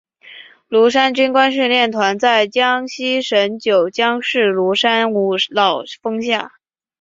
[0.67, 6.53] 庐山军官训练团在江西省九江市庐山五老峰下。